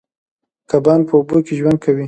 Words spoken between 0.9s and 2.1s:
په اوبو کې ژوند کوي